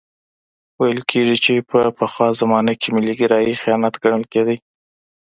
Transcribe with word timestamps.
ويل 0.79 1.01
کېږي 1.11 1.37
چي 1.43 1.53
په 1.69 1.79
پخوا 1.97 2.27
زمانه 2.41 2.73
کي 2.81 2.87
ملي 2.95 3.13
ګرايي 3.21 3.53
خيانت 3.61 3.95
ګڼل 4.03 4.23
کېده. 4.31 4.55